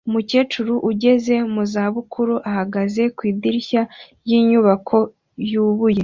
Umukecuru 0.07 0.73
ugeze 0.89 1.35
mu 1.53 1.63
za 1.73 1.85
bukuru 1.95 2.33
ahagaze 2.49 3.03
ku 3.15 3.21
idirishya 3.31 3.81
ryinyubako 4.23 4.97
yubuye 5.51 5.99